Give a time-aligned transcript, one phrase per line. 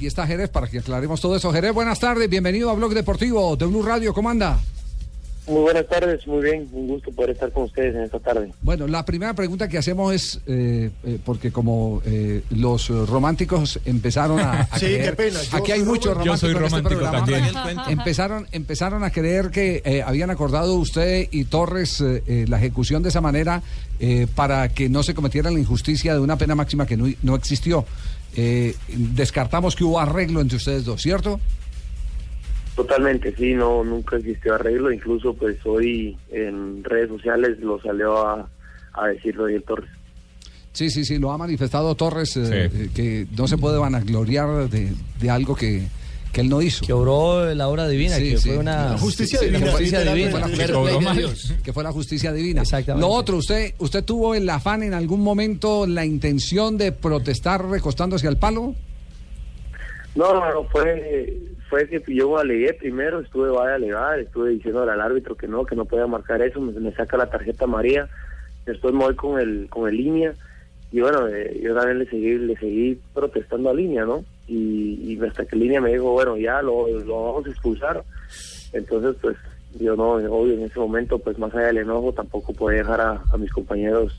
[0.00, 1.52] Aquí está Jerez para que aclaremos todo eso.
[1.52, 4.58] Jerez, buenas tardes, bienvenido a Blog Deportivo de Blue Radio, ¿cómo anda?
[5.46, 8.50] Muy buenas tardes, muy bien, un gusto poder estar con ustedes en esta tarde.
[8.62, 14.40] Bueno, la primera pregunta que hacemos es, eh, eh, porque como eh, los románticos empezaron
[14.40, 16.24] a, a Sí, creer, qué pena, aquí hay muchos romántico.
[16.24, 17.26] románticos Yo soy en este romántico programa.
[17.26, 17.78] también.
[17.98, 23.02] Empezaron, empezaron a creer que eh, habían acordado usted y Torres eh, eh, la ejecución
[23.02, 23.62] de esa manera
[23.98, 27.34] eh, para que no se cometiera la injusticia de una pena máxima que no, no
[27.34, 27.84] existió.
[28.36, 31.40] Eh, descartamos que hubo arreglo entre ustedes dos, ¿cierto?
[32.76, 38.48] Totalmente, sí, no, nunca existió arreglo, incluso pues hoy en redes sociales lo salió a,
[38.94, 39.90] a decir Rodríguez Torres.
[40.72, 42.78] Sí, sí, sí, lo ha manifestado Torres, eh, Sí.
[42.82, 45.88] eh, que no se puede vanagloriar de, de algo que,
[46.32, 46.84] que él no hizo.
[46.86, 48.48] que obró la obra divina, Sí, que sí.
[48.50, 49.58] fue una La justicia Sí, divina.
[49.58, 50.24] que fue- justicia divina.
[50.26, 50.52] que fue la Que
[51.94, 52.62] justicia fue la divina.
[52.62, 53.06] Exactamente.
[53.06, 58.28] Lo otro, usted, usted tuvo el afán en algún momento la intención de protestar recostándose
[58.28, 58.74] al palo.
[60.14, 64.82] No, no, no, fue, fue que yo alegué primero, estuve vaya a alegar, estuve diciendo
[64.82, 68.08] al árbitro que no, que no podía marcar eso, me, me saca la tarjeta María,
[68.66, 70.34] después me voy con el, con el línea,
[70.90, 74.24] y bueno, eh, yo también le seguí, le seguí protestando a línea, ¿no?
[74.52, 78.02] Y, y hasta que línea me dijo, bueno, ya lo, vamos a expulsar,
[78.72, 79.36] entonces pues
[79.78, 83.36] yo no, obvio en ese momento, pues más allá del enojo, tampoco podía dejar a,
[83.38, 84.12] mis compañeros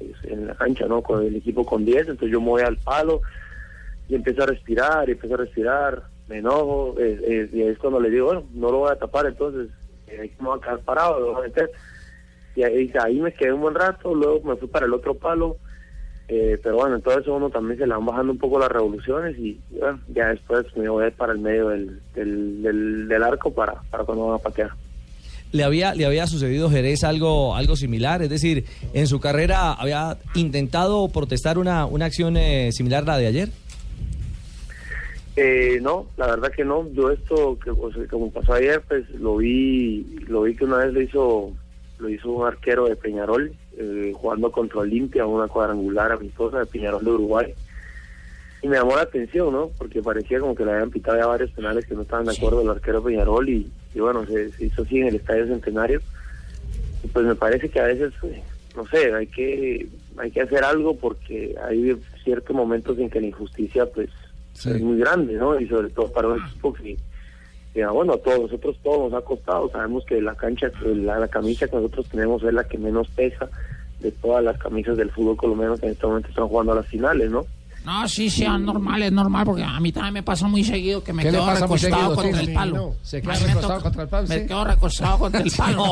[0.00, 1.02] eh, en la cancha, ¿no?
[1.02, 3.20] Con el equipo con 10, entonces yo me voy al palo,
[4.08, 8.00] y empiezo a respirar, y empiezo a respirar, me enojo, eh, eh, y es cuando
[8.00, 9.68] le digo, bueno, no lo voy a tapar, entonces
[10.06, 11.70] eh, me voy a quedar parado, lo voy a meter.
[12.56, 15.56] Y ahí, ahí me quedé un buen rato, luego me fui para el otro palo,
[16.28, 19.60] eh, pero bueno, entonces uno también se le van bajando un poco las revoluciones y
[19.78, 24.04] bueno, ya después me voy para el medio del, del, del, del arco para, para
[24.04, 24.70] cuando van a patear.
[25.52, 28.22] ¿Le había, ¿Le había sucedido Jerez algo, algo similar?
[28.22, 33.18] Es decir, ¿en su carrera había intentado protestar una, una acción eh, similar a la
[33.18, 33.48] de ayer?
[35.36, 36.88] Eh, no, la verdad que no.
[36.92, 40.78] Yo esto, que o sea, como pasó ayer, pues lo vi, lo vi que una
[40.78, 41.52] vez lo hizo,
[41.98, 47.04] lo hizo un arquero de Peñarol, eh, jugando contra Olimpia, una cuadrangular amistosa de Peñarol
[47.04, 47.54] de Uruguay.
[48.62, 49.70] Y me llamó la atención, ¿no?
[49.76, 52.62] Porque parecía como que le habían pitado ya varios penales que no estaban de acuerdo
[52.62, 56.00] el arquero Peñarol y, y bueno, se, se hizo así en el Estadio Centenario.
[57.02, 58.42] Y pues me parece que a veces, eh,
[58.74, 59.86] no sé, hay que,
[60.16, 64.08] hay que hacer algo porque hay ciertos momentos en que la injusticia, pues,
[64.54, 64.70] Sí.
[64.70, 65.60] es muy grande, ¿no?
[65.60, 66.96] Y sobre todo para un equipo que,
[67.74, 69.68] que, bueno, todos nosotros todos nos ha costado.
[69.68, 73.50] Sabemos que la cancha, la, la camisa que nosotros tenemos es la que menos pesa
[73.98, 76.86] de todas las camisas del fútbol colombiano que en este momento están jugando a las
[76.86, 77.44] finales, ¿no?
[77.84, 81.04] No, sí, sí, es normal, es normal, porque a mí también me pasa muy seguido
[81.04, 82.14] que me ¿Qué le quedo recostado seguido?
[82.14, 82.76] contra Sí, el palo.
[82.76, 82.94] no.
[83.02, 84.46] ¿Se queda recostado contra el palo, Me sí?
[84.46, 85.82] quedo recostado contra el palo.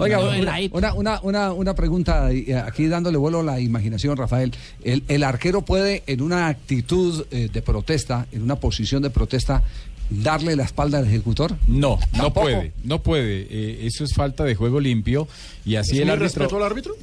[0.00, 0.18] Oiga,
[0.72, 4.52] una, una, una, una, pregunta eh, aquí dándole vuelo a la imaginación, Rafael.
[4.84, 9.62] ¿El, el arquero puede, en una actitud eh, de protesta, en una posición de protesta,
[10.10, 11.56] darle la espalda al ejecutor?
[11.66, 13.46] No, no puede, no puede.
[13.50, 15.26] Eh, eso es falta de juego limpio
[15.64, 16.24] y así ¿Es el árbitro.
[16.24, 16.94] respeto al árbitro?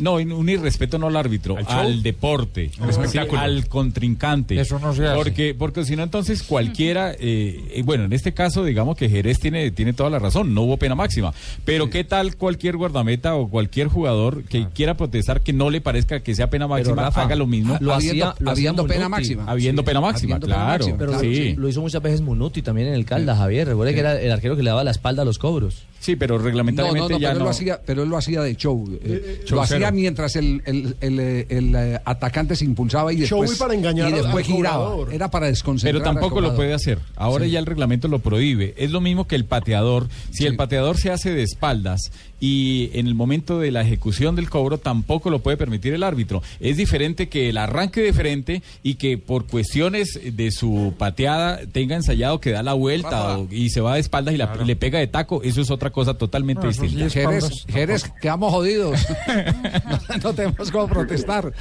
[0.00, 3.40] No, un irrespeto no al árbitro, ¿Al deporte, Al sí, espectáculo.
[3.40, 4.60] al contrincante.
[4.60, 5.14] Eso no se hace.
[5.16, 9.38] Porque, porque si no, entonces cualquiera, eh, eh, bueno, en este caso, digamos que Jerez
[9.38, 11.32] tiene, tiene toda la razón, no hubo pena máxima.
[11.64, 16.20] Pero ¿qué tal cualquier guardameta o cualquier jugador que quiera protestar que no le parezca
[16.20, 17.76] que sea pena máxima, Rafa, haga lo mismo?
[17.80, 19.44] lo habiendo, hacía- habiendo pena máxima.
[19.46, 20.78] Habiendo pena máxima, habiendo pena claro.
[20.84, 21.24] máxima, Pero claro.
[21.26, 21.54] sí.
[21.56, 23.68] lo hizo muchas veces Munuti también en el Caldas, Javier.
[23.68, 25.84] Recuerde que era el arquero que le daba la espalda a los cobros.
[26.00, 28.56] Sí, pero reglamentariamente no, no, ya pero, él lo hacía, pero él lo hacía de
[28.56, 28.88] show.
[29.04, 33.16] eh, lo show hacía mientras el, el, el, eh, el, eh, atacante se impulsaba y
[33.16, 34.94] después, y para engañar y al- después al giraba.
[35.12, 36.98] Era para desconcentrar Pero al tampoco lo puede hacer.
[37.16, 37.50] Ahora Sí.
[37.52, 38.74] ya el reglamento lo prohíbe.
[38.76, 40.08] Es lo mismo que el pateador.
[40.30, 40.46] Si Sí.
[40.46, 42.10] el pateador se hace de espaldas
[42.42, 46.42] y en el momento de la ejecución del cobro tampoco lo puede permitir el árbitro.
[46.60, 51.96] Es diferente que el arranque de frente y que por cuestiones de su pateada tenga
[51.96, 54.98] ensayado que da la vuelta o- y se va de espaldas y la- le pega
[54.98, 55.42] de taco.
[55.42, 57.06] Eso es otra cosa totalmente No, sí distinta.
[57.06, 58.98] es Jerez, Jerez, quedamos jodidos.
[59.88, 61.52] no, no tenemos cómo protestar.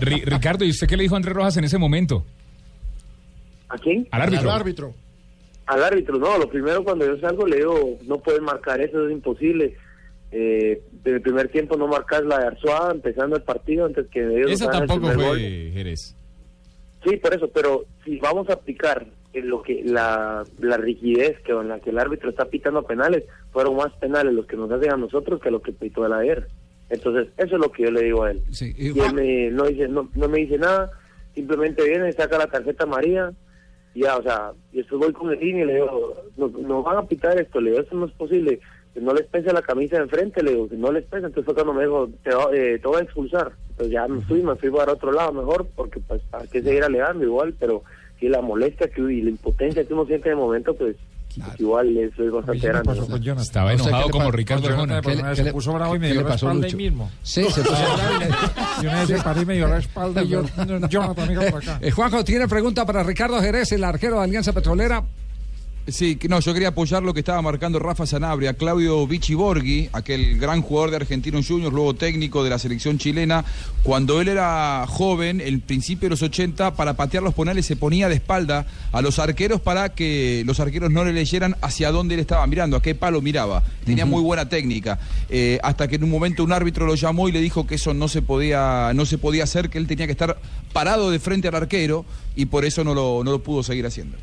[0.00, 2.24] Ri- Ricardo, ¿y usted qué le dijo a Andrés Rojas en ese momento?
[3.68, 4.06] ¿A quién?
[4.10, 4.50] Al árbitro.
[4.50, 4.94] Al árbitro.
[5.66, 9.12] Al árbitro, no, lo primero cuando yo salgo le digo, no pueden marcar eso, es
[9.12, 9.74] imposible.
[10.30, 14.20] Eh, en el primer tiempo no marcas la de Arzuaga empezando el partido antes que
[14.20, 15.38] ellos el tampoco primer fue gol.
[15.72, 16.14] Jerez.
[17.04, 21.52] Sí, por eso, pero si vamos a aplicar en lo que la, la rigidez que
[21.52, 24.92] con la que el árbitro está pitando penales, fueron más penales los que nos hacen
[24.92, 26.46] a nosotros que lo que pitó el ayer.
[26.90, 28.42] Entonces, eso es lo que yo le digo a él.
[28.50, 30.90] Sí, y Y él me, no, dice, no, no me dice nada,
[31.34, 33.32] simplemente viene, saca la tarjeta amarilla,
[33.94, 36.84] y ya, o sea, y después voy con el línea y le digo, nos, nos
[36.84, 38.60] van a pitar esto, le digo, eso no es posible.
[38.94, 41.44] que no les pese la camisa de enfrente, le digo, que no les pese, entonces
[41.44, 43.52] fue cuando me dijo, te, va- eh, te voy a expulsar.
[43.70, 46.82] Entonces ya me fui, me fui para otro lado mejor, porque pues para qué seguir
[46.84, 47.82] alegando igual, pero
[48.20, 50.96] si la molestia que, y la impotencia que uno siente en el momento, pues,
[51.44, 52.94] pues igual eso es bastante grande.
[53.34, 53.40] ¿no?
[53.40, 55.32] Estaba ¿A usted enojado qué le como Ricardo ¿Qué le- Arjona.
[55.34, 57.10] le- puso bravo y me dio la pasó, espalda ahí mismo.
[57.22, 58.28] Sí, se puso bravo y le-
[58.82, 60.42] Y una vez se paró y me dio la espalda y yo,
[60.88, 61.78] Jonathan, por acá.
[61.82, 65.02] Eh, Juanjo, tiene pregunta para Ricardo Jerez, el arquero de Alianza Petrolera.
[65.88, 70.36] Sí, no, yo quería apoyar lo que estaba marcando Rafa Sanabria, Claudio Vichy Borghi, aquel
[70.36, 73.44] gran jugador de Argentinos Juniors, luego técnico de la selección chilena.
[73.84, 78.08] Cuando él era joven, el principio de los 80, para patear los penales se ponía
[78.08, 82.20] de espalda a los arqueros para que los arqueros no le leyeran hacia dónde él
[82.20, 83.62] estaba mirando, a qué palo miraba.
[83.84, 84.98] Tenía muy buena técnica.
[85.28, 87.94] Eh, hasta que en un momento un árbitro lo llamó y le dijo que eso
[87.94, 90.36] no se podía, no se podía hacer, que él tenía que estar
[90.72, 92.04] parado de frente al arquero
[92.34, 94.16] y por eso no lo, no lo pudo seguir haciendo.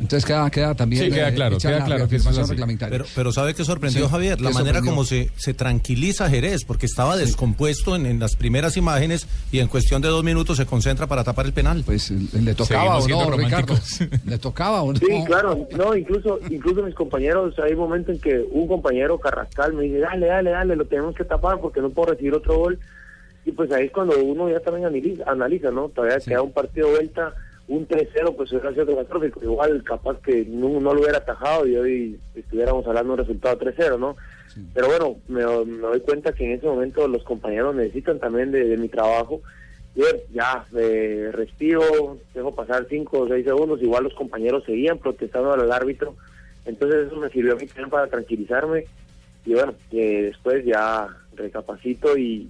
[0.00, 1.04] Entonces queda, queda también.
[1.04, 2.50] Sí, queda eh, claro, queda la claro que es reafirmación así.
[2.52, 2.90] reglamentaria.
[2.98, 4.40] Pero, pero ¿sabe qué sorprendió Sí, Javier?
[4.40, 4.90] La ¿qué manera sorprendió?
[4.90, 9.68] como se, se tranquiliza Jerez, porque estaba descompuesto en, en las primeras imágenes y en
[9.68, 11.82] cuestión de dos minutos se concentra para tapar el penal.
[11.84, 13.74] Pues eh, le tocaba Seguimos o no, Ricardo.
[14.26, 14.98] Le tocaba o no.
[14.98, 19.84] Sí, claro, no, incluso, incluso mis compañeros, hay momentos en que un compañero Carrascal me
[19.84, 22.78] dice, dale, dale, dale, lo tenemos que tapar porque no puedo recibir otro gol.
[23.44, 25.88] Y pues ahí es cuando uno ya también analiza, analiza ¿no?
[25.88, 27.34] Todavía queda un partido de vuelta,
[27.70, 29.44] un 3-0, pues hubiera sido catastrófico.
[29.44, 33.58] Igual capaz que no, no lo hubiera atajado y hoy estuviéramos hablando de un resultado
[33.60, 34.16] 3-0, ¿no?
[34.74, 38.64] Pero bueno, me, me doy cuenta que en ese momento los compañeros necesitan también de,
[38.64, 39.40] de mi trabajo.
[39.94, 40.02] Y
[40.32, 45.70] ya, eh, respiro, dejo pasar 5 o 6 segundos, igual los compañeros seguían protestando al
[45.70, 46.16] árbitro.
[46.64, 48.86] Entonces eso me sirvió a mí también para tranquilizarme.
[49.46, 52.48] Y bueno, eh, después ya recapacito y,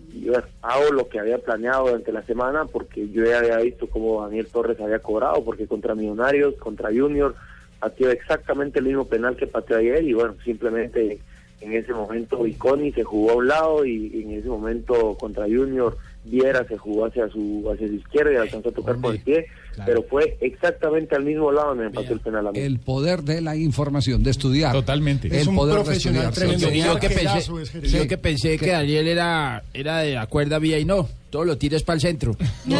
[0.62, 4.46] hago lo que había planeado durante la semana porque yo ya había visto cómo Daniel
[4.46, 7.34] Torres había cobrado, porque contra Millonarios, contra Junior,
[7.78, 11.18] pateó exactamente el mismo penal que pateó ayer y bueno, simplemente
[11.60, 15.96] en ese momento Iconi se jugó a un lado y en ese momento contra Junior
[16.22, 19.46] Viera se jugó hacia su hacia su izquierda y alcanzó a tocar por el pie,
[19.86, 22.50] pero fue exactamente al mismo lado donde me pasó el penal.
[22.54, 24.72] El poder de la información, de estudiar.
[24.72, 25.28] Totalmente.
[25.28, 26.58] El Es un poder de profesional estudiar.
[26.58, 26.68] tremendo.
[26.68, 30.26] Sí, Y yo que pensé, es yo que, pensé que Daniel era, era de la
[30.26, 32.36] cuerda vía y no, todo lo tiras para el centro.
[32.66, 32.76] No,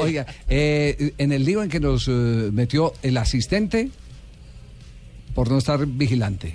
[0.00, 2.12] Oiga, eh, en el lío en que nos eh,
[2.52, 3.90] metió el asistente
[5.34, 6.54] por no estar vigilante.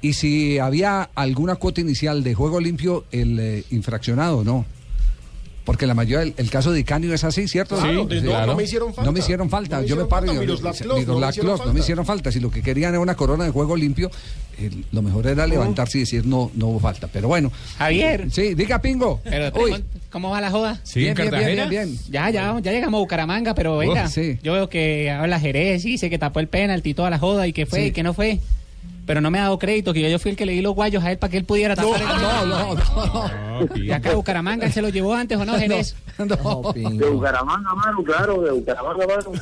[0.00, 4.64] Y si había alguna cuota inicial de juego limpio, el eh, infraccionado, no.
[5.64, 7.76] Porque la mayoría, el, el caso de Icanio es así, ¿cierto?
[7.76, 9.04] Claro, Sí, no, no me hicieron falta.
[9.04, 9.76] No me hicieron falta.
[9.76, 10.32] No me Yo me paro y falta.
[10.40, 11.78] digo, Miroslav sí, Klose, no me Miroslav no me falta.
[11.80, 12.32] hicieron falta.
[12.32, 14.10] Si lo que querían era una corona de juego limpio,
[14.58, 17.06] eh, lo mejor era levantarse y decir no, no hubo falta.
[17.12, 17.52] Pero bueno.
[17.76, 18.28] Javier.
[18.30, 19.20] Sí, diga Pingo.
[19.24, 20.80] Pero, Uy, ¿cómo va la joda?
[20.84, 21.68] Sí, bien, en bien, bien, Cartagena.
[21.68, 22.00] bien, bien.
[22.08, 24.38] Ya, ya, ya llegamos a Bucaramanga, pero venga, sí.
[24.42, 27.46] yo veo que habla Jerez y dice que tapó el penalti y toda la joda
[27.46, 27.84] y que fue Sí.
[27.88, 28.40] y que no fue.
[29.08, 30.74] Pero no me ha dado crédito, que yo, yo fui el que le di los
[30.74, 33.76] guayos a él para que él pudiera tapar el No, no, no.
[33.76, 35.96] Y acá Bucaramanga él se lo llevó antes o no, Jerez.
[36.18, 36.26] no.
[36.26, 37.08] no, De.
[37.08, 39.32] Bucaramanga, mano, claro, de Bucaramanga, mano.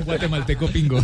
[0.06, 0.98] Guatemalteco pingo.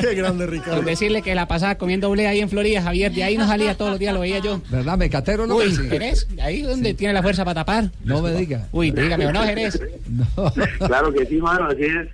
[0.00, 0.82] Qué grande, Por Ricardo.
[0.82, 3.92] decirle que la pasaba comiendo doble ahí en Florida, Javier, de ahí no salía todos
[3.92, 4.60] los días, lo veía yo.
[4.68, 4.98] ¿Verdad?
[4.98, 7.90] Mecatero no Uy, Jerez, ahí donde tiene la fuerza para tapar.
[8.04, 8.66] No me diga.
[8.72, 9.80] Uy, dígame, ¿o no, Jerez?
[10.08, 10.26] No.
[10.92, 12.08] Claro que sí, mano, así es.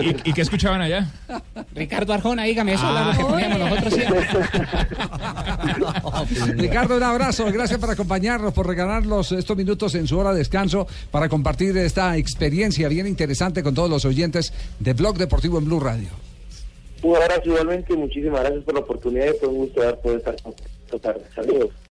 [0.00, 0.93] ¿Y, y qué escuchaban allá?
[1.74, 4.26] Ricardo Arjona, dígame, eso es lo que poníamos nosotros siempre.
[6.56, 7.46] Ricardo, un abrazo.
[7.52, 12.16] Gracias por acompañarnos, por regalarnos estos minutos en su hora de descanso para compartir esta
[12.16, 16.08] experiencia bien interesante con todos los oyentes de Blog Deportivo en Blue Radio.
[17.02, 20.54] Un abrazo igualmente muchísimas gracias por la oportunidad y fue un gusto poder estar con
[20.86, 21.22] esta tarde.
[21.34, 21.83] Saludos.